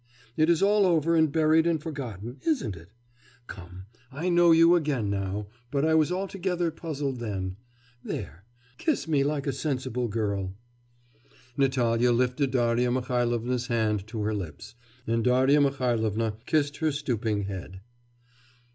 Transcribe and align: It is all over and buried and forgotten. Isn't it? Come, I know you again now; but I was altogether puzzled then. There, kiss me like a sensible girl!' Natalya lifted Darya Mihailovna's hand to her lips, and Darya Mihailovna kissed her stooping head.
It 0.35 0.49
is 0.49 0.63
all 0.63 0.87
over 0.87 1.15
and 1.15 1.31
buried 1.31 1.67
and 1.67 1.79
forgotten. 1.79 2.39
Isn't 2.43 2.75
it? 2.75 2.89
Come, 3.45 3.85
I 4.11 4.29
know 4.29 4.49
you 4.51 4.73
again 4.73 5.11
now; 5.11 5.45
but 5.69 5.85
I 5.85 5.93
was 5.93 6.11
altogether 6.11 6.71
puzzled 6.71 7.19
then. 7.19 7.57
There, 8.03 8.43
kiss 8.79 9.07
me 9.07 9.23
like 9.23 9.45
a 9.45 9.53
sensible 9.53 10.07
girl!' 10.07 10.55
Natalya 11.55 12.11
lifted 12.11 12.49
Darya 12.49 12.89
Mihailovna's 12.91 13.67
hand 13.67 14.07
to 14.07 14.23
her 14.23 14.33
lips, 14.33 14.73
and 15.05 15.23
Darya 15.23 15.61
Mihailovna 15.61 16.37
kissed 16.47 16.77
her 16.77 16.91
stooping 16.91 17.43
head. 17.43 17.81